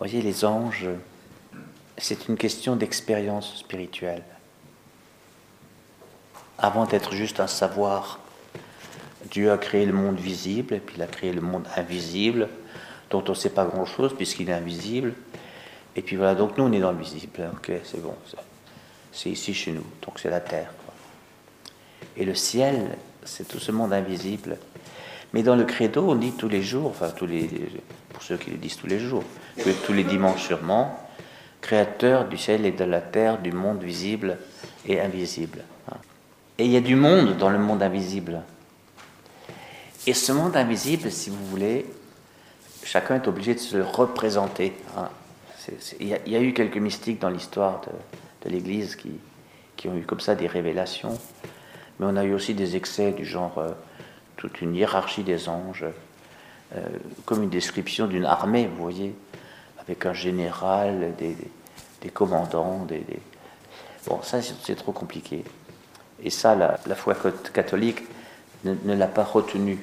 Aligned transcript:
voyez, 0.00 0.22
les 0.22 0.46
anges, 0.46 0.88
c'est 1.98 2.28
une 2.28 2.36
question 2.36 2.74
d'expérience 2.74 3.58
spirituelle. 3.58 4.24
Avant 6.58 6.86
d'être 6.86 7.14
juste 7.14 7.38
un 7.38 7.46
savoir, 7.46 8.18
Dieu 9.30 9.52
a 9.52 9.58
créé 9.58 9.84
le 9.84 9.92
monde 9.92 10.18
visible, 10.18 10.74
et 10.74 10.80
puis 10.80 10.96
il 10.96 11.02
a 11.02 11.06
créé 11.06 11.32
le 11.32 11.42
monde 11.42 11.66
invisible, 11.76 12.48
dont 13.10 13.22
on 13.26 13.30
ne 13.30 13.34
sait 13.34 13.50
pas 13.50 13.66
grand-chose 13.66 14.14
puisqu'il 14.16 14.48
est 14.48 14.54
invisible. 14.54 15.12
Et 15.96 16.02
puis 16.02 16.16
voilà, 16.16 16.34
donc 16.34 16.56
nous 16.56 16.64
on 16.64 16.72
est 16.72 16.80
dans 16.80 16.92
le 16.92 16.98
visible, 16.98 17.50
ok, 17.52 17.72
c'est 17.84 18.02
bon, 18.02 18.14
c'est 19.12 19.30
ici 19.30 19.52
chez 19.52 19.72
nous, 19.72 19.84
donc 20.02 20.18
c'est 20.18 20.30
la 20.30 20.40
terre. 20.40 20.72
Et 22.16 22.24
le 22.24 22.34
ciel, 22.34 22.96
c'est 23.24 23.46
tout 23.46 23.58
ce 23.58 23.70
monde 23.70 23.92
invisible. 23.92 24.56
Mais 25.32 25.42
dans 25.42 25.56
le 25.56 25.64
credo, 25.64 26.10
on 26.10 26.16
dit 26.16 26.32
tous 26.32 26.48
les 26.48 26.62
jours, 26.62 26.88
enfin 26.88 27.10
tous 27.10 27.26
les, 27.26 27.48
pour 28.12 28.22
ceux 28.22 28.36
qui 28.36 28.50
le 28.50 28.56
disent 28.56 28.76
tous 28.76 28.86
les 28.86 28.98
jours, 28.98 29.22
tous 29.86 29.92
les 29.92 30.04
dimanches 30.04 30.44
sûrement, 30.44 30.98
créateur 31.60 32.28
du 32.28 32.36
ciel 32.36 32.66
et 32.66 32.72
de 32.72 32.84
la 32.84 33.00
terre, 33.00 33.38
du 33.38 33.52
monde 33.52 33.82
visible 33.82 34.38
et 34.86 35.00
invisible. 35.00 35.62
Et 36.58 36.64
il 36.64 36.70
y 36.70 36.76
a 36.76 36.80
du 36.80 36.96
monde 36.96 37.36
dans 37.38 37.48
le 37.48 37.58
monde 37.58 37.82
invisible. 37.82 38.42
Et 40.06 40.14
ce 40.14 40.32
monde 40.32 40.56
invisible, 40.56 41.10
si 41.10 41.30
vous 41.30 41.46
voulez, 41.46 41.86
chacun 42.84 43.16
est 43.16 43.28
obligé 43.28 43.54
de 43.54 43.60
se 43.60 43.78
représenter. 43.78 44.74
Hein. 44.96 45.08
Il 46.00 46.08
y, 46.08 46.36
a 46.36 46.40
eu 46.40 46.52
quelques 46.52 46.78
mystiques 46.78 47.20
dans 47.20 47.28
l'histoire 47.28 47.82
de, 48.44 48.50
l'Église 48.50 48.96
qui, 48.96 49.12
qui, 49.76 49.88
ont 49.88 49.96
eu 49.96 50.02
comme 50.02 50.20
ça 50.20 50.34
des 50.34 50.46
révélations, 50.46 51.16
mais 51.98 52.06
on 52.08 52.16
a 52.16 52.24
eu 52.24 52.34
aussi 52.34 52.54
des 52.54 52.76
excès 52.76 53.12
du 53.12 53.24
genre 53.24 53.58
euh, 53.58 53.70
toute 54.40 54.62
une 54.62 54.74
hiérarchie 54.74 55.22
des 55.22 55.50
anges, 55.50 55.84
euh, 56.74 56.80
comme 57.26 57.42
une 57.42 57.50
description 57.50 58.06
d'une 58.06 58.24
armée, 58.24 58.66
vous 58.66 58.82
voyez, 58.82 59.14
avec 59.78 60.06
un 60.06 60.14
général, 60.14 61.14
des, 61.18 61.36
des, 62.00 62.08
commandants, 62.08 62.84
des, 62.86 63.04
Bon, 64.06 64.22
ça 64.22 64.40
c'est 64.40 64.76
trop 64.76 64.92
compliqué. 64.92 65.44
Et 66.22 66.30
ça, 66.30 66.54
la, 66.54 66.94
foi 66.94 67.14
catholique 67.52 68.00
ne, 68.64 68.94
l'a 68.94 69.06
pas 69.06 69.24
retenu 69.24 69.78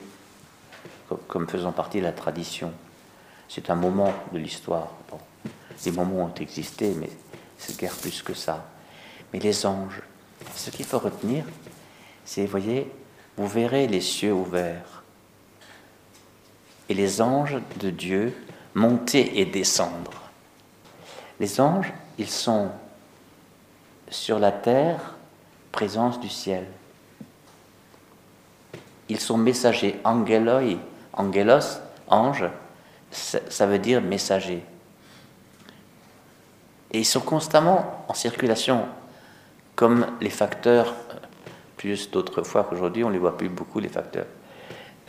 comme 1.27 1.47
faisant 1.47 1.71
partie 1.71 1.99
de 1.99 2.03
la 2.03 2.11
tradition. 2.11 2.73
C'est 3.47 3.69
un 3.69 3.75
moment 3.75 4.11
de 4.33 4.39
l'histoire. 4.39 4.89
Bon, 5.11 5.19
les 5.85 5.91
moments 5.91 6.25
ont 6.25 6.33
existé, 6.41 6.95
mais 6.99 7.11
c'est 7.59 7.79
guère 7.79 7.93
plus 7.93 8.23
que 8.23 8.33
ça. 8.33 8.65
Mais 9.31 9.39
les 9.39 9.67
anges, 9.67 10.01
ce 10.55 10.71
qu'il 10.71 10.85
faut 10.85 10.99
retenir, 10.99 11.45
c'est, 12.25 12.47
voyez, 12.47 12.91
vous 13.37 13.47
verrez 13.47 13.87
les 13.87 14.01
cieux 14.01 14.33
ouverts 14.33 15.03
et 16.89 16.93
les 16.93 17.21
anges 17.21 17.59
de 17.79 17.91
Dieu 17.91 18.35
monter 18.73 19.39
et 19.39 19.45
descendre. 19.45 20.21
Les 21.39 21.61
anges, 21.61 21.93
ils 22.17 22.29
sont 22.29 22.69
sur 24.09 24.39
la 24.39 24.51
terre, 24.51 25.15
présence 25.71 26.19
du 26.19 26.29
ciel. 26.29 26.65
Ils 29.09 29.19
sont 29.19 29.37
messagers, 29.37 29.99
angeloi, 30.03 30.79
angelos, 31.13 31.79
ange, 32.07 32.45
ça 33.11 33.65
veut 33.65 33.79
dire 33.79 34.01
messager. 34.01 34.63
Et 36.91 36.99
ils 36.99 37.05
sont 37.05 37.21
constamment 37.21 38.05
en 38.07 38.13
circulation, 38.13 38.85
comme 39.75 40.07
les 40.21 40.29
facteurs, 40.29 40.93
plus 41.77 42.09
d'autres 42.11 42.41
fois 42.41 42.63
qu'aujourd'hui, 42.63 43.03
on 43.03 43.07
ne 43.07 43.13
les 43.13 43.19
voit 43.19 43.37
plus 43.37 43.49
beaucoup, 43.49 43.79
les 43.79 43.87
facteurs. 43.87 44.25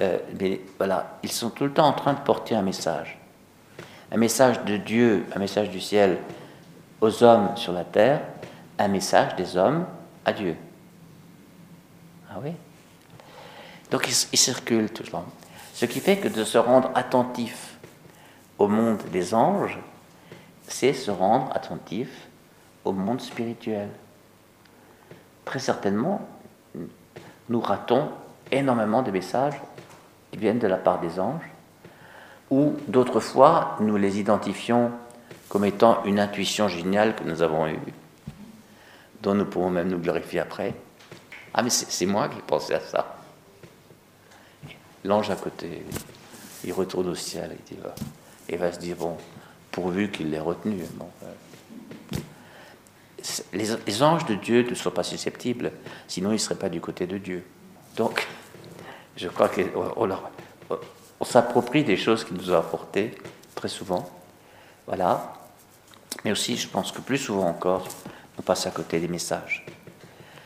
Euh, 0.01 0.19
mais 0.39 0.61
voilà, 0.77 1.19
ils 1.23 1.33
sont 1.33 1.51
tout 1.51 1.65
le 1.65 1.73
temps 1.73 1.89
en 1.89 1.93
train 1.93 2.13
de 2.13 2.21
porter 2.21 2.55
un 2.55 2.63
message. 2.63 3.19
Un 4.13 4.19
message 4.19 4.63
de 4.65 4.77
Dieu, 4.77 5.27
un 5.35 5.39
message 5.39 5.71
du 5.71 5.81
ciel 5.81 6.19
aux 7.01 7.23
hommes 7.23 7.57
sur 7.57 7.73
la 7.73 7.85
terre, 7.85 8.21
un 8.79 8.89
message 8.89 9.35
des 9.37 9.57
hommes 9.57 9.87
à 10.25 10.33
Dieu. 10.33 10.57
Ah 12.31 12.37
oui 12.43 12.53
Donc 13.91 14.07
ils 14.09 14.39
circulent 14.39 14.91
tout 14.91 15.03
le 15.03 15.11
temps. 15.11 15.27
Ce 15.75 15.85
qui 15.87 16.01
fait 16.01 16.17
que 16.17 16.29
de 16.29 16.45
se 16.45 16.59
rendre 16.59 16.91
attentif 16.95 17.79
au 18.59 18.69
monde 18.69 19.03
des 19.13 19.35
anges, 19.35 19.79
c'est 20.67 20.93
se 20.93 21.11
rendre 21.11 21.51
attentif 21.55 22.09
au 22.85 22.93
monde 22.93 23.21
spirituel. 23.21 23.89
Très 25.45 25.59
certainement, 25.59 26.21
nous 27.49 27.61
ratons 27.61 28.09
énormément 28.51 29.03
de 29.03 29.11
messages 29.11 29.61
qui 30.31 30.39
viennent 30.39 30.59
de 30.59 30.67
la 30.67 30.77
part 30.77 31.01
des 31.01 31.19
anges, 31.19 31.51
ou 32.51 32.75
d'autres 32.87 33.21
fois, 33.21 33.77
nous 33.81 33.97
les 33.97 34.19
identifions 34.19 34.91
comme 35.49 35.65
étant 35.65 36.05
une 36.05 36.21
intuition 36.21 36.69
géniale 36.69 37.15
que 37.15 37.25
nous 37.25 37.43
avons 37.43 37.67
eue, 37.67 37.79
dont 39.23 39.35
nous 39.35 39.45
pourrons 39.45 39.71
même 39.71 39.89
nous 39.89 39.99
glorifier 39.99 40.41
après. 40.41 40.75
Ah, 41.55 41.63
mais 41.63 41.71
c'est 41.71 42.07
moi 42.07 42.29
qui 42.29 42.41
pensais 42.41 42.75
à 42.75 42.81
ça. 42.81 43.17
L'ange 45.05 45.31
à 45.31 45.37
côté, 45.37 45.85
il 46.65 46.73
retourne 46.73 47.09
au 47.09 47.15
ciel 47.15 47.57
il 47.71 47.77
dit, 47.77 47.83
et 48.49 48.57
va 48.57 48.73
se 48.73 48.79
dire, 48.79 48.97
bon, 48.97 49.17
pourvu 49.71 50.11
qu'il 50.11 50.31
l'ait 50.31 50.41
retenu. 50.41 50.83
Euh, 50.83 51.27
les, 53.53 54.03
anges 54.03 54.27
de 54.27 54.35
Dieu 54.35 54.67
ne 54.69 54.75
sont 54.75 54.91
pas 54.91 55.03
susceptibles, 55.03 55.73
sinon 56.07 56.31
ils 56.31 56.35
ne 56.35 56.39
seraient 56.39 56.55
pas 56.55 56.69
du 56.69 56.81
côté 56.81 57.07
de 57.07 57.19
Dieu. 57.19 57.45
Donc, 57.97 58.27
je 59.17 59.29
crois 59.29 59.49
qu'on 59.49 60.19
on, 61.21 61.25
s'approprie 61.25 61.85
des 61.85 61.97
choses 61.97 62.25
qu'il 62.25 62.37
nous 62.37 62.53
a 62.53 62.59
apportées, 62.59 63.17
très 63.55 63.69
souvent. 63.69 64.09
Voilà. 64.87 65.35
Mais 66.25 66.33
aussi, 66.33 66.57
je 66.57 66.69
pense 66.69 66.93
que 66.93 67.01
plus 67.01 67.19
souvent 67.19 67.49
encore, 67.49 67.89
on 68.39 68.43
passe 68.43 68.67
à 68.67 68.71
côté 68.71 69.01
des 69.01 69.09
messages. 69.09 69.67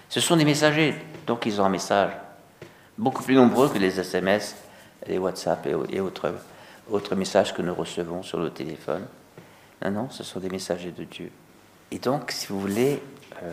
Ce 0.08 0.20
sont 0.20 0.36
des 0.36 0.44
messagers, 0.44 0.94
donc 1.26 1.46
ils 1.46 1.60
ont 1.60 1.64
un 1.64 1.70
message 1.70 2.12
beaucoup 2.98 3.22
plus 3.22 3.34
nombreux 3.34 3.68
que 3.68 3.78
les 3.78 3.98
SMS, 3.98 4.56
les 5.06 5.18
WhatsApp 5.18 5.66
et, 5.90 6.00
autres, 6.00 6.34
autres 6.90 7.14
messages 7.14 7.54
que 7.54 7.62
nous 7.62 7.74
recevons 7.74 8.22
sur 8.22 8.38
le 8.38 8.50
téléphone. 8.50 9.06
Non, 9.84 9.90
non, 9.90 10.10
ce 10.10 10.22
sont 10.22 10.40
des 10.40 10.50
messagers 10.50 10.92
de 10.92 11.04
Dieu. 11.04 11.30
Et 11.92 11.98
donc, 11.98 12.30
si 12.30 12.46
vous 12.46 12.58
voulez 12.58 13.02
euh, 13.42 13.52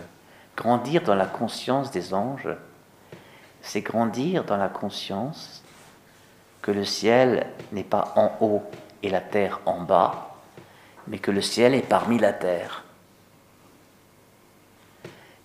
grandir 0.55 1.03
dans 1.03 1.13
la 1.13 1.25
conscience 1.25 1.91
des 1.91 2.13
anges, 2.13 2.47
c'est 3.61 3.81
grandir 3.81 4.45
dans 4.45 4.55
la 4.55 4.69
conscience 4.69 5.61
que 6.61 6.71
le 6.71 6.85
ciel 6.85 7.47
n'est 7.73 7.83
pas 7.83 8.13
en 8.15 8.31
haut 8.39 8.63
et 9.03 9.09
la 9.09 9.19
terre 9.19 9.59
en 9.65 9.81
bas, 9.81 10.37
mais 11.07 11.19
que 11.19 11.31
le 11.31 11.41
ciel 11.41 11.73
est 11.73 11.85
parmi 11.85 12.17
la 12.17 12.31
terre. 12.31 12.85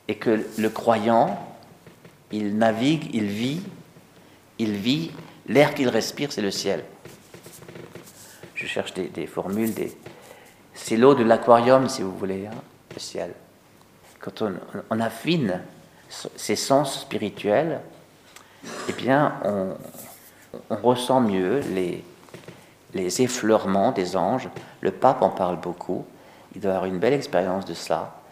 Et 0.07 0.15
que 0.15 0.47
le 0.57 0.71
croyant, 0.71 1.45
il 2.31 2.57
navigue, 2.57 3.13
il 3.13 3.27
vit, 3.27 3.63
il 4.61 4.75
vit, 4.75 5.11
l'air 5.49 5.75
qu'il 5.75 5.89
respire, 5.89 6.31
c'est 6.31 6.43
le 6.43 6.53
ciel. 6.53 6.85
Je 8.55 8.69
cherche 8.69 8.95
des, 8.95 9.27
formules, 9.27 9.75
des, 9.75 9.99
c'est 10.75 10.97
l'eau 10.97 11.17
de 11.17 11.25
l'aquarium, 11.25 11.89
si 11.89 12.03
vous 12.03 12.17
voulez, 12.17 12.47
hein, 12.47 12.55
ciel. 13.01 13.33
Quand 14.21 14.43
on, 14.91 15.01
affine 15.01 15.61
ses 16.09 16.57
sens 16.57 17.01
spirituels, 17.01 17.81
eh 18.89 18.93
bien, 18.93 19.35
on, 19.45 20.77
ressent 20.77 21.21
mieux 21.21 21.61
les, 21.61 22.03
effleurements 23.21 23.93
des 23.93 24.17
anges. 24.17 24.49
Le 24.81 24.93
pape 24.93 25.23
en 25.23 25.31
parle 25.31 25.61
beaucoup. 25.61 26.07
Il 26.55 26.61
doit 26.61 26.73
avoir 26.73 26.87
une 26.87 26.99
belle 26.99 27.13
expérience 27.13 27.65
de 27.65 27.75
ça, 27.75 28.23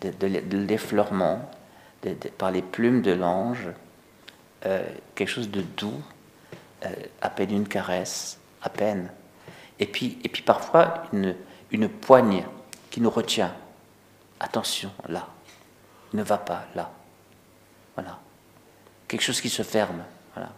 de, 0.00 0.56
l'effleurement 0.56 1.50
par 2.38 2.50
les 2.50 2.62
plumes 2.62 3.02
de 3.02 3.12
l'ange, 3.12 3.68
euh, 4.66 4.82
quelque 5.14 5.28
chose 5.28 5.50
de 5.50 5.62
doux, 5.62 6.02
euh, 6.84 6.88
à 7.22 7.30
peine 7.30 7.50
une 7.50 7.68
caresse, 7.68 8.38
à 8.62 8.68
peine. 8.68 9.10
Et 9.78 9.86
puis, 9.86 10.18
et 10.22 10.28
puis 10.28 10.42
parfois 10.42 11.04
une 11.72 11.88
poigne 11.88 12.44
qui 12.90 13.00
nous 13.00 13.10
retient. 13.10 13.52
Attention, 14.40 14.90
là. 15.08 15.28
Ne 16.12 16.22
va 16.22 16.38
pas 16.38 16.64
là. 16.74 16.90
Voilà. 17.94 18.18
Quelque 19.06 19.22
chose 19.22 19.40
qui 19.40 19.50
se 19.50 19.62
ferme. 19.62 20.02
Voilà. 20.34 20.50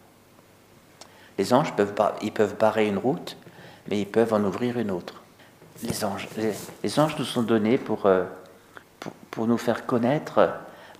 Les 1.37 1.53
anges 1.53 1.75
peuvent, 1.75 1.95
ils 2.23 2.33
peuvent 2.33 2.57
barrer 2.57 2.87
une 2.87 2.99
route, 2.99 3.37
mais 3.89 4.01
ils 4.01 4.07
peuvent 4.07 4.33
en 4.33 4.43
ouvrir 4.45 4.79
une 4.79 4.91
autre. 4.91 5.23
Les 5.83 6.05
anges, 6.05 6.29
nous 7.19 7.25
sont 7.25 7.43
donnés 7.43 7.79
pour, 7.79 8.07
euh, 8.07 8.25
nous 9.37 9.59
faire 9.59 9.87
connaître 9.87 10.39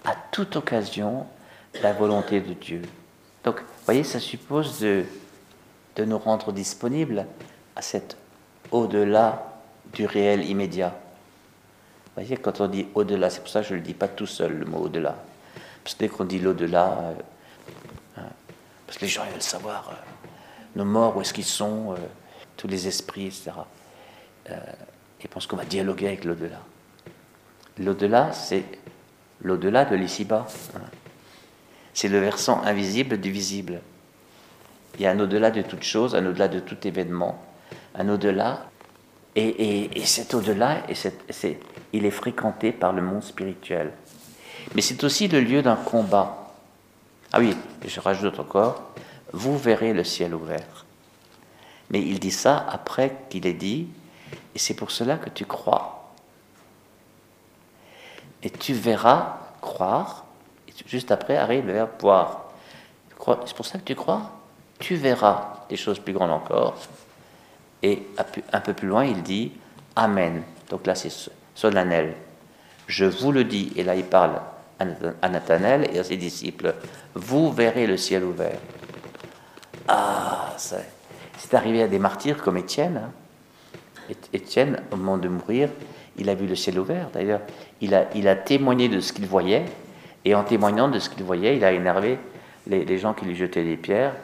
à 0.05 0.15
toute 0.33 0.57
occasion 0.57 1.27
la 1.83 1.93
volonté 1.93 2.41
de 2.41 2.55
Dieu. 2.55 2.83
Donc, 3.45 3.61
vous 3.61 3.85
voyez, 3.85 4.05
ça 4.05 4.19
suppose 4.19 4.81
de, 4.81 5.05
de 5.97 6.05
nous 6.05 6.19
rendre 6.19 6.53
disponibles 6.53 7.27
à 7.77 7.83
cet 7.83 8.17
au-delà 8.71 9.61
du 9.93 10.07
réel 10.07 10.45
immédiat. 10.49 10.95
Voyez, 12.15 12.37
quand 12.37 12.61
on 12.61 12.69
dit 12.69 12.87
au-delà, 12.95 13.31
c'est 13.31 13.41
pour 13.41 13.49
ça 13.49 13.63
que 13.63 13.69
je 13.69 13.75
ne 13.75 13.79
le 13.79 13.85
dis 13.85 13.95
pas 13.95 14.09
tout 14.09 14.27
seul, 14.27 14.59
le 14.59 14.67
mot 14.67 14.79
au-delà. 14.79 15.17
Parce 15.83 15.95
que 15.95 16.01
dès 16.01 16.09
qu'on 16.09 16.25
dit 16.25 16.39
l'au-delà, 16.39 16.99
euh, 16.99 17.15
hein, 18.19 18.29
parce 18.87 18.99
que 18.99 19.05
les 19.05 19.11
gens 19.11 19.25
veulent 19.33 19.43
savoir 19.43 19.89
euh, 19.91 19.95
nos 20.77 20.85
morts, 20.85 21.17
où 21.17 21.23
est-ce 21.23 21.33
qu'ils 21.33 21.45
sont, 21.45 21.93
euh, 21.93 21.97
tous 22.57 22.69
les 22.69 22.87
esprits, 22.87 23.27
etc. 23.27 23.53
et 25.21 25.29
pense 25.29 25.47
qu'on 25.47 25.57
va 25.57 25.65
dialoguer 25.65 26.09
avec 26.09 26.25
l'au-delà. 26.25 26.61
L'au-delà, 27.79 28.33
c'est 28.33 28.65
l'au-delà 29.41 29.85
de 29.85 29.97
l'ici-bas. 29.97 30.47
C'est 31.95 32.09
le 32.09 32.19
versant 32.19 32.63
invisible 32.63 33.19
du 33.19 33.31
visible. 33.31 33.81
Il 34.97 35.03
y 35.03 35.07
a 35.07 35.11
un 35.11 35.21
au-delà 35.21 35.51
de 35.51 35.63
toute 35.63 35.83
chose, 35.83 36.15
un 36.15 36.27
au-delà 36.27 36.49
de 36.49 36.61
tout 36.61 36.87
événement, 36.87 37.43
un 37.95 38.09
au-delà. 38.09 38.67
Et, 39.35 39.91
cet 40.05 40.35
au-delà, 40.35 40.83
il 41.93 42.05
est 42.05 42.11
fréquenté 42.11 42.73
par 42.73 42.93
le 42.93 43.03
monde 43.03 43.23
spirituel. 43.23 43.93
Mais 44.75 44.83
c'est 44.83 45.03
aussi 45.05 45.29
le 45.29 45.41
lieu 45.41 45.63
d'un 45.63 45.77
combat. 45.77 46.53
Ah 47.33 47.39
oui, 47.41 47.57
je 47.87 48.01
rajoute 48.01 48.39
encore, 48.39 48.91
vous 49.33 49.57
verrez 49.57 49.95
le 49.95 50.05
ciel 50.05 50.35
ouvert. 50.35 50.85
Mais 51.91 52.01
il 52.01 52.19
dit 52.21 52.31
ça 52.31 52.67
après 52.71 53.17
qu'il 53.31 53.47
ait 53.47 53.55
dit, 53.55 53.89
et 54.55 54.59
c'est 54.59 54.75
pour 54.75 54.91
cela 54.91 55.17
que 55.17 55.31
tu 55.31 55.47
crois. 55.47 56.13
Et 58.43 58.51
tu 58.51 58.75
verras 58.75 59.39
croire, 59.61 60.27
et 60.69 60.73
juste 60.87 61.11
après 61.11 61.37
arrive 61.37 61.67
le 61.67 61.73
verbe 61.73 61.91
voir. 62.01 62.53
C'est 63.47 63.57
pour 63.57 63.67
ça 63.67 63.79
que 63.79 63.85
tu 63.85 63.95
crois? 63.95 64.31
Tu 64.79 64.97
verras 64.97 65.65
des 65.69 65.77
choses 65.77 66.01
plus 66.01 66.13
grandes 66.13 66.33
encore. 66.33 66.77
Et 67.83 68.03
un 68.53 68.61
peu 68.61 68.73
plus 68.73 68.89
loin, 68.89 69.05
il 69.05 69.23
dit 69.23 69.53
Amen. 69.97 70.43
Donc 70.71 70.87
là, 70.87 70.95
c'est 70.95 71.13
solennel. 71.55 72.15
Je 72.87 73.05
vous 73.05 73.33
le 73.33 73.45
dis, 73.45 73.73
et 73.77 73.85
là, 73.85 73.95
il 73.95 74.05
parle 74.05 74.41
à 75.23 75.29
Nathanaël 75.29 75.89
et 75.93 75.99
à 75.99 76.05
ses 76.05 76.17
disciples 76.17 76.75
Vous 77.15 77.53
verrez 77.53 77.87
le 77.87 77.97
ciel 77.97 78.25
ouvert. 78.25 78.59
Ah, 79.89 80.55
c'est 80.57 81.55
arrivé 81.55 81.83
à 81.83 81.89
des 81.89 81.99
martyrs 81.99 82.43
comme 82.43 82.57
Étienne. 82.57 83.01
Hein. 83.05 84.15
Étienne, 84.33 84.81
au 84.91 84.97
moment 84.97 85.19
de 85.19 85.29
mourir, 85.29 85.69
il 86.17 86.29
a 86.29 86.35
vu 86.35 86.47
le 86.47 86.57
ciel 86.57 86.79
ouvert. 86.79 87.09
D'ailleurs, 87.13 87.41
il 87.81 87.95
a, 87.95 88.07
il 88.15 88.29
a 88.29 88.37
témoigné 88.37 88.89
de 88.89 89.01
ce 89.01 89.13
qu'il 89.13 89.27
voyait, 89.27 89.65
et 90.25 90.35
en 90.35 90.45
témoignant 90.45 90.89
de 90.89 90.99
ce 90.99 91.09
qu'il 91.11 91.25
voyait, 91.25 91.57
il 91.57 91.65
a 91.65 91.73
énervé 91.73 92.19
les, 92.67 92.99
gens 92.99 93.13
qui 93.13 93.25
lui 93.25 93.35
jetaient 93.35 93.65
des 93.65 93.77
pierres, 93.77 94.15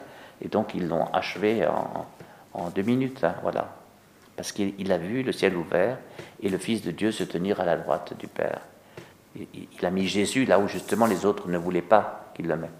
et 0.43 0.49
donc 0.49 0.75
ils 0.75 0.87
l'ont 0.87 1.07
achevé 1.13 1.67
en, 1.67 2.07
deux 2.75 2.83
minutes. 2.83 3.25
Hein, 3.25 3.35
voilà. 3.43 3.75
Parce 4.37 4.53
qu'il 4.53 4.93
a 4.93 4.99
vu 4.99 5.23
le 5.23 5.33
ciel 5.33 5.57
ouvert 5.57 5.99
et 6.41 6.49
le 6.49 6.59
Fils 6.59 6.83
de 6.83 6.91
Dieu 6.91 7.11
se 7.11 7.25
tenir 7.25 7.61
à 7.61 7.65
la 7.65 7.77
droite 7.77 8.15
du 8.19 8.29
Père. 8.29 8.61
Il, 9.37 9.85
a 9.85 9.91
mis 9.91 10.07
Jésus 10.07 10.45
là 10.45 10.59
où 10.59 10.69
justement 10.69 11.07
les 11.07 11.25
autres 11.25 11.49
ne 11.49 11.59
voulaient 11.59 11.83
pas 11.83 12.33
qu'il 12.35 12.47
le 12.47 12.57
mette. 12.57 12.71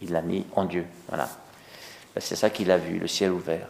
Il 0.00 0.12
l'a 0.12 0.22
mis 0.22 0.46
en 0.54 0.64
Dieu. 0.64 0.84
Voilà. 1.08 1.28
Ben, 2.14 2.20
c'est 2.20 2.36
ça 2.36 2.50
qu'il 2.50 2.70
a 2.70 2.78
vu, 2.78 2.98
le 2.98 3.06
ciel 3.06 3.30
ouvert. 3.30 3.68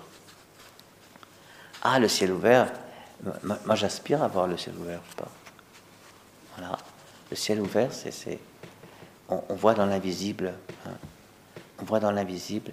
Ah, 1.83 1.99
le 1.99 2.09
ciel 2.09 2.33
ouvert, 2.33 2.73
moi, 3.43 3.75
j'aspire 3.75 4.23
à 4.23 4.29
voir 4.29 4.47
le 4.47 4.57
ciel 4.57 4.75
ouvert, 4.79 5.01
pas. 5.17 5.29
Voilà. 6.57 6.77
Le 7.31 7.37
ciel 7.37 7.61
ouvert, 7.61 7.93
c'est. 7.93 8.39
On, 9.29 9.55
voit 9.55 9.75
dans 9.75 9.87
l'invisible. 9.87 10.55
Hein. 10.87 10.93
On 11.81 11.85
voit 11.85 12.01
dans 12.01 12.11
l'invisible. 12.13 12.73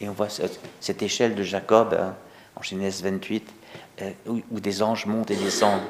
Et 0.00 0.08
on 0.08 0.12
voit 0.12 0.28
cette, 0.28 1.02
échelle 1.02 1.34
de 1.34 1.42
Jacob, 1.42 1.94
hein, 1.98 2.14
en 2.56 2.62
Genèse 2.62 3.02
28, 3.02 3.48
euh, 4.02 4.10
où, 4.26 4.60
des 4.60 4.82
anges 4.82 5.06
montent 5.06 5.30
et 5.30 5.36
descendent. 5.36 5.82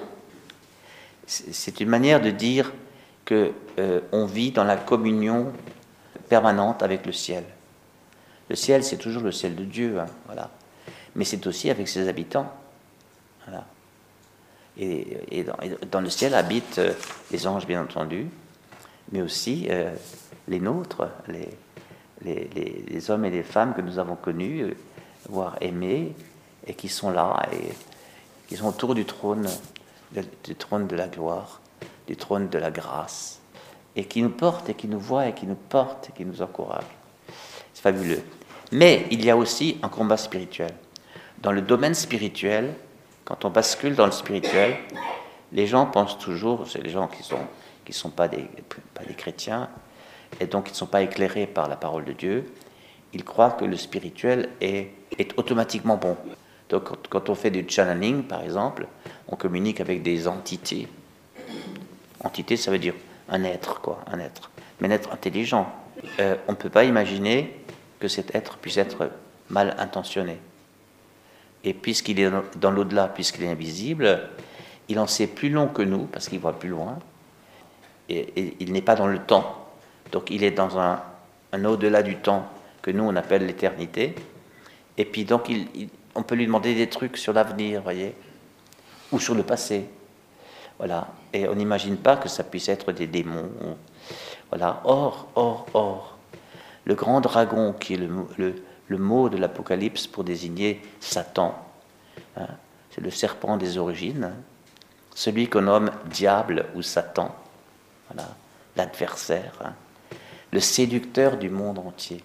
C'est 1.27 1.81
une 1.81 1.89
manière 1.89 2.21
de 2.21 2.31
dire 2.31 2.73
que 3.25 3.53
euh, 3.79 4.01
on 4.11 4.27
vit 4.27 4.51
dans 4.51 4.65
la 4.65 4.77
communion 4.77 5.53
permanente 6.29 6.83
avec 6.83 7.07
le 7.07 7.12
ciel. 7.12 7.45
Le 8.49 8.57
ciel, 8.57 8.83
c'est 8.83 8.97
toujours 8.97 9.23
le 9.23 9.31
ciel 9.31 9.55
de 9.55 9.65
Dieu, 9.65 10.01
hein, 10.01 10.07
voilà. 10.27 10.51
Mais 11.15 11.25
c'est 11.25 11.47
aussi 11.47 11.71
avec 11.71 11.87
ses 11.87 12.09
habitants. 12.09 12.53
Voilà. 13.47 13.65
Et, 14.77 15.45
dans, 15.91 16.01
le 16.01 16.11
ciel 16.11 16.35
habitent 16.35 16.79
euh, 16.79 16.93
les 17.31 17.47
anges, 17.47 17.67
bien 17.67 17.83
entendu, 17.83 18.27
mais 19.13 19.21
aussi 19.21 19.67
euh, 19.69 19.95
les 20.49 20.59
nôtres, 20.59 21.09
les, 21.29 21.49
les, 22.22 23.11
hommes 23.11 23.25
et 23.25 23.31
les 23.31 23.43
femmes 23.43 23.75
que 23.75 23.81
nous 23.81 23.99
avons 23.99 24.17
connus, 24.17 24.62
euh, 24.62 24.75
voire 25.28 25.56
aimés, 25.61 26.14
et 26.67 26.75
qui 26.75 26.88
sont 26.88 27.11
là, 27.11 27.46
et 27.52 27.72
qui 28.49 28.56
sont 28.56 28.69
autour 28.69 28.94
du 28.94 29.05
trône, 29.05 29.49
du 30.44 30.55
trône 30.55 30.87
de 30.87 30.96
la 30.96 31.08
gloire, 31.08 31.61
du 32.06 32.17
trône 32.17 32.49
de 32.49 32.58
la 32.58 32.70
grâce, 32.70 33.40
et 33.96 34.05
qui 34.05 34.22
nous 34.22 34.31
portent, 34.31 34.69
et 34.69 34.75
qui 34.75 34.88
nous 34.88 35.00
voient, 35.00 35.26
et 35.26 35.34
qui 35.34 35.46
nous 35.46 35.55
portent, 35.55 36.11
et 36.11 36.12
qui 36.12 36.25
nous 36.25 36.43
encouragent. 36.43 36.84
C'est 37.72 37.82
fabuleux. 37.82 38.22
Mais 38.72 39.06
il 39.11 39.25
y 39.25 39.31
a 39.31 39.37
aussi 39.37 39.78
un 39.82 39.88
combat 39.88 40.17
spirituel. 40.17 40.72
Dans 41.38 41.52
le 41.52 41.62
domaine 41.62 41.94
spirituel, 41.94 42.75
quand 43.25 43.44
on 43.44 43.50
bascule 43.50 43.94
dans 43.94 44.06
le 44.06 44.12
spirituel, 44.12 44.76
les 45.52 45.67
gens 45.67 45.87
pensent 45.87 46.19
toujours, 46.19 46.69
c'est 46.69 46.82
les 46.82 46.90
gens 46.90 47.08
qui 47.08 47.20
ne 47.20 47.25
sont, 47.25 47.46
qui 47.84 47.93
sont 47.93 48.11
pas, 48.11 48.28
des, 48.28 48.49
pas 48.94 49.05
des 49.05 49.14
chrétiens, 49.14 49.69
et 50.38 50.47
donc 50.47 50.67
qui 50.67 50.73
ne 50.73 50.77
sont 50.77 50.87
pas 50.87 51.03
éclairés 51.03 51.47
par 51.47 51.69
la 51.69 51.77
parole 51.77 52.05
de 52.05 52.12
Dieu, 52.12 52.53
ils 53.12 53.25
croient 53.25 53.50
que 53.50 53.65
le 53.65 53.77
spirituel 53.77 54.50
est, 54.61 54.91
est 55.19 55.37
automatiquement 55.38 55.97
bon. 55.97 56.17
Donc 56.69 57.09
quand 57.09 57.29
on 57.29 57.35
fait 57.35 57.50
du 57.50 57.65
channeling, 57.69 58.23
par 58.23 58.43
exemple, 58.43 58.87
on 59.27 59.37
communique 59.37 59.81
avec 59.81 60.03
des 60.03 60.29
entités. 60.29 60.88
Entité, 62.23 62.56
ça 62.56 62.71
veut 62.71 62.79
dire 62.79 62.94
un 63.29 63.43
être, 63.44 63.81
quoi, 63.81 64.05
un 64.06 64.21
être. 64.21 64.50
Mais 64.81 64.88
un 64.88 64.93
être 64.93 65.12
intelligent. 65.12 65.73
Euh, 66.21 66.37
on 66.49 66.53
ne 66.53 66.56
peut 66.56 66.71
pas 66.71 66.85
imaginer 66.85 67.55
que 67.99 68.09
cet 68.09 68.35
être 68.35 68.56
puisse 68.59 68.77
être 68.77 69.11
mal 69.49 69.75
intentionné. 69.79 70.38
Et 71.65 71.75
puisqu'il 71.75 72.21
est 72.21 72.31
dans 72.56 72.71
l'au-delà, 72.71 73.09
puisqu'il 73.09 73.44
est 73.44 73.50
invisible, 73.50 74.29
il 74.88 74.99
en 74.99 75.06
sait 75.06 75.27
plus 75.27 75.50
long 75.50 75.69
que 75.69 75.82
nous, 75.82 76.06
parce 76.06 76.29
qu'il 76.29 76.41
voit 76.41 76.59
plus 76.59 76.71
loin, 76.71 76.99
et, 78.09 78.56
il 78.59 78.73
n'est 78.73 78.82
pas 78.82 78.97
dans 78.97 79.06
le 79.06 79.19
temps. 79.19 79.60
Donc 80.12 80.31
il 80.31 80.45
est 80.45 80.51
dans 80.51 80.79
un, 80.79 81.03
au-delà 81.65 82.03
du 82.03 82.17
temps 82.17 82.47
que 82.83 82.91
nous 82.91 83.05
on 83.05 83.17
appelle 83.17 83.47
l'éternité. 83.47 84.15
Et 84.97 85.05
puis 85.05 85.25
donc 85.25 85.51
on 86.15 86.23
peut 86.23 86.35
lui 86.35 86.47
demander 86.47 86.75
des 86.75 86.89
trucs 86.89 87.17
sur 87.17 87.33
l'avenir, 87.33 87.83
voyez, 87.83 88.15
ou 89.12 89.21
sur 89.21 89.35
le 89.35 89.43
passé. 89.43 89.87
Voilà. 90.79 91.09
Et 91.33 91.47
on 91.47 91.55
n'imagine 91.55 91.97
pas 91.97 92.17
que 92.17 92.29
ça 92.29 92.43
puisse 92.43 92.69
être 92.69 92.93
des 92.93 93.07
démons. 93.07 93.51
Voilà. 94.51 94.81
Or, 94.85 95.29
or, 95.35 95.67
or, 95.75 96.17
le 96.85 96.95
grand 96.95 97.21
dragon, 97.21 97.73
qui 97.73 97.95
est 97.95 97.97
le, 97.99 98.99
mot 98.99 99.29
de 99.29 99.37
l'Apocalypse 99.37 100.06
pour 100.06 100.25
désigner 100.25 100.83
Satan, 100.99 101.55
hein, 102.37 102.49
c'est 102.91 103.01
le 103.01 103.11
serpent 103.11 103.56
des 103.56 103.79
origines, 103.79 104.33
celui 105.15 105.49
qu'on 105.49 105.63
nomme 105.63 105.91
diable 106.06 106.67
ou 106.75 106.82
Satan, 106.82 107.34
voilà, 108.08 108.29
l'adversaire, 108.77 109.53
hein, 109.65 109.75
le 110.53 110.61
séducteur 110.61 111.37
du 111.37 111.51
monde 111.51 111.79
entier. 111.79 112.23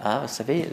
Ah, 0.00 0.20
vous 0.22 0.28
savez, 0.28 0.68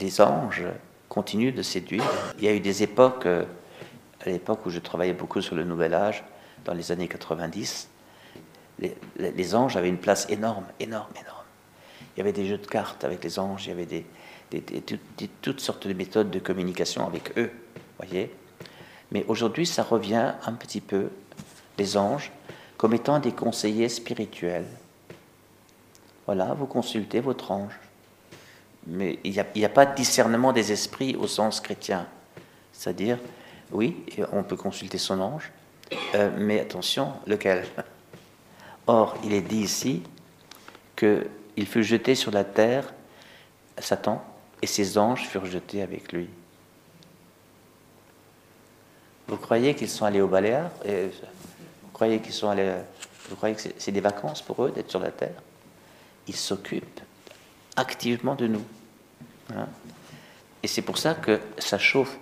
les 0.00 0.20
anges 0.20 0.64
continuent 1.08 1.54
de 1.54 1.62
séduire. 1.62 2.04
Il 2.38 2.44
y 2.44 2.48
a 2.48 2.54
eu 2.54 2.60
des 2.60 2.82
époques, 2.82 3.26
euh, 3.26 3.44
à 4.24 4.30
l'époque 4.30 4.64
où 4.66 4.70
je 4.70 4.78
travaillais 4.78 5.12
beaucoup 5.12 5.40
sur 5.40 5.56
le 5.56 5.64
Nouvel 5.64 5.94
Âge, 5.94 6.24
dans 6.64 6.74
les 6.74 6.92
années 6.92 7.08
90, 7.08 7.88
les 9.18 9.54
anges 9.54 9.76
avaient 9.76 9.88
une 9.88 9.98
place 9.98 10.26
énorme, 10.30 10.64
énorme, 10.80 11.10
énorme. 11.20 11.42
Il 12.14 12.18
y 12.18 12.22
avait 12.22 12.32
des 12.32 12.46
jeux 12.46 12.58
de 12.58 12.66
cartes 12.66 13.04
avec 13.04 13.24
les 13.24 13.38
anges, 13.38 13.66
il 13.66 13.70
y 13.70 13.72
avait 13.72 13.86
des, 13.86 14.04
toutes 15.40 15.60
sortes 15.60 15.86
de 15.86 15.94
méthodes 15.94 16.30
de 16.30 16.38
communication 16.38 17.06
avec 17.06 17.36
eux, 17.38 17.50
voyez. 17.98 18.30
Mais 19.12 19.24
aujourd'hui, 19.28 19.66
ça 19.66 19.82
revient 19.82 20.32
un 20.44 20.52
petit 20.52 20.80
peu, 20.80 21.08
les 21.78 21.96
anges, 21.96 22.30
comme 22.76 22.94
étant 22.94 23.18
des 23.18 23.32
conseillers 23.32 23.88
spirituels. 23.88 24.66
Voilà, 26.26 26.54
vous 26.54 26.66
consultez 26.66 27.20
votre 27.20 27.50
ange. 27.50 27.72
Mais 28.86 29.18
il 29.24 29.32
n'y 29.32 29.64
a, 29.64 29.68
pas 29.68 29.86
de 29.86 29.94
discernement 29.94 30.52
des 30.52 30.72
esprits 30.72 31.14
au 31.16 31.26
sens 31.26 31.60
chrétien. 31.60 32.06
C'est-à-dire, 32.72 33.18
oui, 33.70 34.04
on 34.32 34.42
peut 34.42 34.56
consulter 34.56 34.98
son 34.98 35.20
ange, 35.20 35.52
euh, 36.14 36.30
mais 36.36 36.60
attention, 36.60 37.12
lequel? 37.26 37.64
Or, 38.86 39.16
il 39.24 39.32
est 39.32 39.42
dit 39.42 39.60
ici 39.60 40.02
que 40.96 41.26
il 41.56 41.66
fut 41.66 41.84
jeté 41.84 42.14
sur 42.14 42.30
la 42.30 42.44
terre, 42.44 42.92
Satan, 43.78 44.24
et 44.62 44.66
ses 44.66 44.98
anges 44.98 45.28
furent 45.28 45.46
jetés 45.46 45.82
avec 45.82 46.12
lui. 46.12 46.28
Vous 49.28 49.36
croyez 49.36 49.74
qu'ils 49.74 49.88
sont 49.88 50.04
allés 50.04 50.20
au 50.20 50.28
Baléares 50.28 50.70
Vous 50.84 51.90
croyez. 51.92 52.20
Vous 53.28 53.36
croyez 53.36 53.54
que 53.54 53.62
c'est 53.78 53.92
des 53.92 54.00
vacances 54.00 54.42
pour 54.42 54.64
eux 54.64 54.72
d'être 54.72 54.90
sur 54.90 54.98
la 54.98 55.10
terre? 55.10 55.40
Ils 56.28 56.36
s'occupent 56.36 57.00
activement 57.76 58.34
de 58.34 58.46
nous. 58.46 58.64
Et 60.62 60.68
c'est 60.68 60.82
pour 60.82 60.98
ça 60.98 61.14
que 61.14 61.40
ça 61.58 61.78
chauffe. 61.78 62.18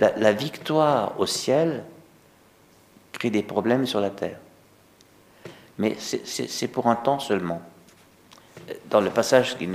la 0.00 0.32
victoire 0.32 1.18
au 1.20 1.26
ciel 1.26 1.84
crée 3.12 3.30
des 3.30 3.42
problèmes 3.42 3.86
sur 3.86 4.00
la 4.00 4.10
terre. 4.10 4.38
Mais 5.78 5.96
c'est 5.98 6.68
pour 6.68 6.86
un 6.86 6.96
temps 6.96 7.18
seulement 7.18 7.62
dans 8.90 9.00
le 9.00 9.10
passage 9.10 9.56
qui, 9.56 9.66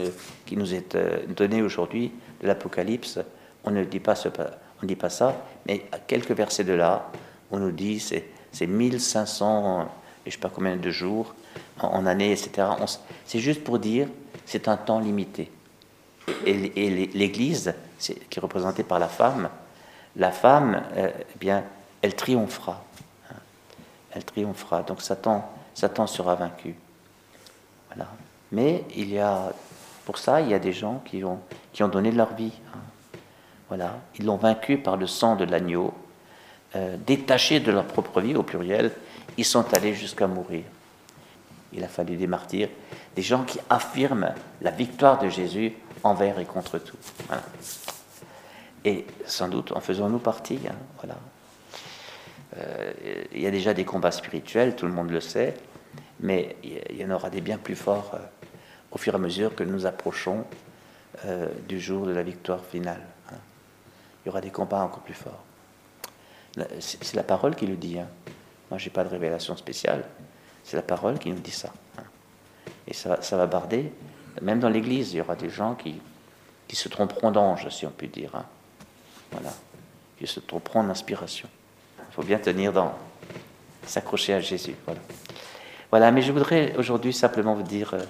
nous 0.55 0.73
est 0.73 0.95
euh, 0.95 1.19
donné 1.27 1.61
aujourd'hui 1.61 2.11
de 2.41 2.47
l'Apocalypse, 2.47 3.19
on 3.63 3.71
ne 3.71 3.83
dit 3.83 3.99
pas 3.99 4.13
On 4.79 4.83
ne 4.83 4.87
dit 4.87 4.95
pas 4.95 5.09
ça, 5.09 5.45
mais 5.65 5.85
à 5.91 5.99
quelques 5.99 6.31
versets 6.31 6.63
de 6.63 6.73
là, 6.73 7.11
on 7.51 7.59
nous 7.59 7.71
dit 7.71 7.99
c'est, 7.99 8.29
c'est 8.51 8.67
1500, 8.67 9.81
et 9.81 9.85
je 10.25 10.29
ne 10.29 10.31
sais 10.31 10.37
pas 10.37 10.51
combien 10.53 10.75
de 10.75 10.91
jours 10.91 11.33
en, 11.79 12.05
année, 12.05 12.31
etc. 12.31 12.67
c'est 13.25 13.39
juste 13.39 13.63
pour 13.63 13.79
dire 13.79 14.07
c'est 14.45 14.67
un 14.67 14.77
temps 14.77 14.99
limité. 14.99 15.51
Et, 16.45 16.53
l'Église, 17.13 17.73
qui 17.99 18.13
est 18.13 18.39
représentée 18.39 18.83
par 18.83 18.99
la 18.99 19.07
femme, 19.07 19.49
la 20.15 20.31
femme, 20.31 20.83
euh, 20.95 21.09
eh 21.17 21.39
bien, 21.39 21.63
elle 22.01 22.15
triomphera. 22.15 22.83
Hein. 23.29 23.35
Elle 24.11 24.25
triomphera. 24.25 24.83
Donc 24.83 25.01
Satan, 25.01 25.49
Satan 25.73 26.07
sera 26.07 26.35
vaincu. 26.35 26.75
Voilà. 27.89 28.09
Mais 28.51 28.83
il 28.95 29.11
y 29.11 29.19
a, 29.19 29.53
pour 30.05 30.17
ça, 30.17 30.41
il 30.41 30.49
y 30.49 30.53
a 30.53 30.59
des 30.59 30.73
gens 30.73 31.01
qui 31.05 31.23
ont, 31.23 31.39
qui 31.71 31.83
ont 31.83 31.87
donné 31.87 32.11
leur 32.11 32.33
vie. 32.33 32.53
Hein. 32.73 32.79
Voilà. 33.69 33.97
Ils 34.17 34.25
l'ont 34.25 34.37
vaincu 34.37 34.77
par 34.77 34.97
le 34.97 35.07
sang 35.07 35.35
de 35.35 35.45
l'agneau. 35.45 35.93
Euh, 36.75 36.97
détachés 37.05 37.59
de 37.61 37.71
leur 37.71 37.85
propre 37.85 38.19
vie, 38.19 38.35
au 38.35 38.43
pluriel, 38.43 38.91
ils 39.37 39.45
sont 39.45 39.73
allés 39.73 39.93
jusqu'à 39.93 40.27
mourir. 40.27 40.63
Il 41.77 41.83
a 41.83 41.87
fallu 41.87 42.17
des 42.17 42.27
martyrs, 42.27 42.69
des 43.15 43.21
gens 43.21 43.43
qui 43.43 43.59
affirment 43.69 44.33
la 44.61 44.71
victoire 44.71 45.19
de 45.19 45.29
Jésus 45.29 45.73
envers 46.03 46.39
et 46.39 46.45
contre 46.45 46.79
tout. 46.79 46.97
Et 48.83 49.05
sans 49.25 49.47
doute 49.47 49.71
en 49.71 49.79
faisons-nous 49.79 50.19
partie. 50.19 50.59
Hein. 50.67 51.07
Euh, 52.57 52.93
il 53.31 53.41
y 53.41 53.47
a 53.47 53.51
déjà 53.51 53.75
des 53.75 53.85
combats 53.85 54.11
spirituels, 54.11 54.75
tout 54.75 54.87
le 54.87 54.91
monde 54.91 55.11
le 55.11 55.19
sait, 55.21 55.55
mais 56.19 56.55
il 56.63 56.97
y 56.97 57.05
en 57.05 57.11
aura 57.11 57.29
des 57.29 57.41
bien 57.41 57.59
plus 57.59 57.75
forts 57.75 58.11
euh, 58.15 58.17
au 58.91 58.97
fur 58.97 59.13
et 59.13 59.17
à 59.17 59.19
mesure 59.19 59.53
que 59.53 59.63
nous 59.63 59.85
approchons 59.85 60.45
euh, 61.25 61.47
du 61.67 61.79
jour 61.79 62.07
de 62.07 62.11
la 62.11 62.23
victoire 62.23 62.63
finale. 62.65 63.01
Hein. 63.31 63.37
Il 64.23 64.27
y 64.27 64.29
aura 64.29 64.41
des 64.41 64.49
combats 64.49 64.81
encore 64.81 65.01
plus 65.01 65.13
forts. 65.13 65.43
C'est 66.79 67.13
la 67.13 67.23
parole 67.23 67.55
qui 67.55 67.67
le 67.67 67.75
dit. 67.75 67.99
Hein. 67.99 68.07
Moi, 68.71 68.79
je 68.79 68.85
n'ai 68.85 68.91
pas 68.91 69.03
de 69.03 69.09
révélation 69.09 69.55
spéciale. 69.55 70.03
C'est 70.67 70.75
la 70.75 70.83
parole 70.83 71.17
qui 71.17 71.29
nous 71.29 71.39
dit 71.39 71.51
ça. 71.51 71.71
Hein. 71.97 72.03
Et 72.89 72.93
ça, 72.93 73.17
va 73.31 73.47
barder. 73.47 73.89
Même 74.41 74.59
dans 74.59 74.67
l'Église, 74.67 75.13
il 75.13 75.17
y 75.17 75.21
aura 75.21 75.37
des 75.37 75.49
gens 75.49 75.75
qui, 75.75 75.95
qui 76.67 76.75
se 76.75 76.89
tromperont 76.89 77.31
d'ange, 77.31 77.69
si 77.69 77.85
on 77.85 77.89
peut 77.89 78.07
dire. 78.07 78.31
Voilà. 79.31 79.53
Qui 80.19 80.27
se 80.27 80.41
tromperont 80.41 80.83
d'inspiration. 80.83 81.47
Il 81.99 82.13
faut 82.13 82.23
bien 82.23 82.37
tenir 82.37 82.73
dans. 82.73 82.93
s'accrocher 83.85 84.33
à 84.33 84.41
Jésus. 84.41 84.75
Voilà. 84.83 84.99
Voilà, 85.89 86.11
mais 86.11 86.21
je 86.21 86.33
voudrais 86.33 86.75
aujourd'hui 86.75 87.13
simplement 87.13 87.55
vous 87.55 87.63
dire 87.63 87.93
euh, 87.93 88.03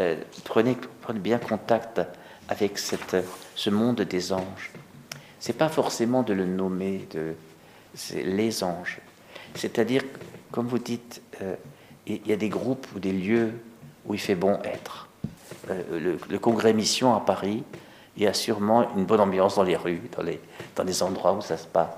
euh, 0.00 0.16
prenez, 0.44 0.76
prenez, 1.00 1.18
bien 1.18 1.38
contact 1.38 2.02
avec 2.50 2.76
cette, 2.76 3.16
ce 3.54 3.70
monde 3.70 4.02
des 4.02 4.34
anges. 4.34 4.70
C'est 5.40 5.54
pas 5.54 5.70
forcément 5.70 6.22
de 6.22 6.34
le 6.34 6.44
nommer, 6.44 7.08
de, 7.12 7.34
les 8.12 8.62
anges. 8.62 9.00
C'est-à-dire, 9.54 10.02
comme 10.52 10.66
vous 10.66 10.78
dites, 10.78 11.22
euh, 11.40 11.56
il 12.06 12.26
y 12.26 12.32
a 12.32 12.36
des 12.36 12.48
groupes 12.48 12.86
ou 12.94 12.98
des 12.98 13.12
lieux 13.12 13.52
où 14.06 14.14
il 14.14 14.20
fait 14.20 14.34
bon 14.34 14.58
être. 14.64 15.08
le, 15.68 16.18
le, 16.28 16.38
congrès 16.38 16.72
mission 16.72 17.14
à 17.14 17.20
Paris, 17.20 17.64
il 18.16 18.22
y 18.22 18.26
a 18.26 18.34
sûrement 18.34 18.94
une 18.96 19.04
bonne 19.04 19.20
ambiance 19.20 19.56
dans 19.56 19.62
les 19.62 19.76
rues, 19.76 20.02
dans 20.16 20.22
les, 20.22 20.40
dans 20.74 20.84
les 20.84 21.02
endroits 21.02 21.32
où 21.32 21.42
ça 21.42 21.56
se 21.56 21.66
passe. 21.66 21.90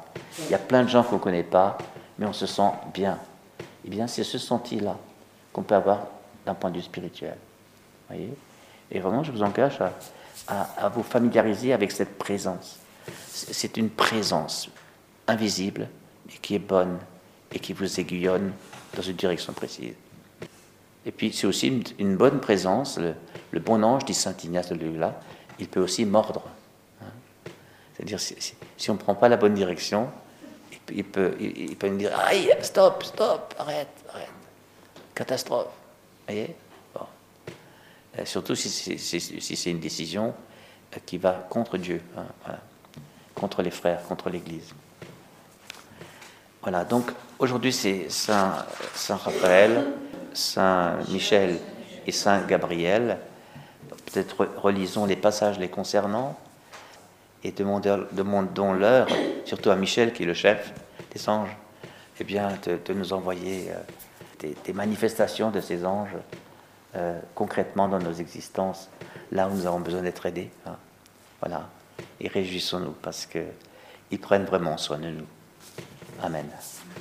Il 0.46 0.50
y 0.50 0.54
a 0.54 0.58
plein 0.58 0.82
de 0.82 0.88
gens 0.88 1.02
qu'on 1.02 1.16
ne 1.16 1.20
connaît 1.20 1.42
pas, 1.42 1.78
mais 2.18 2.26
on 2.26 2.32
se 2.32 2.46
sent 2.46 2.70
bien. 2.92 3.18
Eh 3.84 3.90
bien, 3.90 4.06
c'est 4.06 4.24
ce 4.24 4.38
senti-là 4.38 4.96
qu'on 5.52 5.62
peut 5.62 5.74
avoir 5.74 6.06
d'un 6.44 6.54
point 6.54 6.70
de 6.70 6.76
vue 6.76 6.82
spirituel. 6.82 7.36
Voyez? 8.08 8.32
Et 8.90 9.00
vraiment, 9.00 9.22
je 9.22 9.30
vous 9.30 9.42
engage 9.42 9.78
à, 9.80 10.62
à, 10.76 10.88
vous 10.88 11.02
familiariser 11.02 11.72
avec 11.72 11.92
cette 11.92 12.18
présence. 12.18 12.78
C'est 13.28 13.76
une 13.76 13.90
présence 13.90 14.68
invisible, 15.26 15.88
mais 16.26 16.34
qui 16.40 16.54
est 16.54 16.60
bonne 16.60 16.98
et 17.52 17.58
qui 17.58 17.72
vous 17.72 18.00
aiguillonne 18.00 18.52
dans 18.94 19.02
une 19.02 19.16
direction 19.16 19.52
précise. 19.52 19.94
Et 21.06 21.12
puis, 21.12 21.32
c'est 21.32 21.46
aussi 21.46 21.82
une, 21.98 22.16
bonne 22.16 22.40
présence. 22.40 22.98
Le, 22.98 23.60
bon 23.60 23.82
ange, 23.82 24.04
dit 24.04 24.14
saint 24.14 24.34
Ignace 24.44 24.68
de 24.68 24.74
Loyola, 24.74 25.20
il 25.58 25.68
peut 25.68 25.80
aussi 25.80 26.04
mordre. 26.04 26.44
Hein. 27.00 27.06
C'est-à-dire, 27.94 28.20
si, 28.20 28.90
on 28.90 28.94
ne 28.94 28.98
prend 28.98 29.14
pas 29.14 29.28
la 29.28 29.36
bonne 29.36 29.54
direction, 29.54 30.10
il 30.92 31.04
peut, 31.04 31.34
il, 31.40 31.76
peut 31.76 31.88
nous 31.88 31.98
dire 31.98 32.18
Aïe, 32.18 32.50
stop, 32.60 33.02
stop, 33.02 33.54
arrête, 33.58 33.88
arrête. 34.10 34.28
Catastrophe. 35.14 35.66
Vous 35.66 36.34
voyez? 36.34 36.54
Euh, 38.18 38.24
surtout 38.24 38.54
si, 38.54 38.68
c'est 38.68 39.70
une 39.70 39.80
décision 39.80 40.34
euh, 40.94 40.98
qui 41.04 41.18
va 41.18 41.32
contre 41.32 41.76
Dieu, 41.78 42.00
hein, 42.16 42.54
contre 43.34 43.62
les 43.62 43.70
frères, 43.70 44.02
contre 44.04 44.30
l'Église. 44.30 44.74
Voilà, 46.70 46.84
donc 46.84 47.10
aujourd'hui 47.38 47.72
c'est 47.72 48.10
Saint, 48.10 48.52
Saint 48.92 49.16
Raphaël, 49.16 49.86
Saint 50.34 50.98
Michel 51.08 51.56
et 52.06 52.12
Saint 52.12 52.42
Gabriel 52.42 53.16
peut-être 54.04 54.46
relisons 54.58 55.06
les 55.06 55.16
passages 55.16 55.58
les 55.58 55.70
concernant 55.70 56.38
et 57.42 57.52
demandons-leur, 57.52 59.06
surtout 59.46 59.70
à 59.70 59.76
Michel 59.76 60.12
qui 60.12 60.24
est 60.24 60.26
le 60.26 60.34
chef 60.34 60.74
des 61.14 61.26
anges, 61.30 61.56
eh 62.20 62.24
bien, 62.24 62.50
de, 62.66 62.92
nous 62.92 63.14
envoyer 63.14 63.70
euh, 63.70 64.52
des, 64.62 64.72
manifestations 64.74 65.50
de 65.50 65.62
ces 65.62 65.86
anges 65.86 66.18
euh, 66.96 67.18
concrètement 67.34 67.88
dans 67.88 67.98
nos 67.98 68.12
existences, 68.12 68.90
là 69.32 69.48
où 69.48 69.54
nous 69.54 69.66
avons 69.66 69.80
besoin 69.80 70.02
d'être 70.02 70.26
aidés. 70.26 70.50
Hein. 70.66 70.76
Voilà. 71.40 71.66
Et 72.20 72.28
réjouissons-nous 72.28 72.94
parce 73.00 73.24
qu'ils 73.24 74.20
prennent 74.20 74.44
vraiment 74.44 74.76
soin 74.76 74.98
de 74.98 75.08
nous. 75.08 75.26
Amen. 76.22 76.50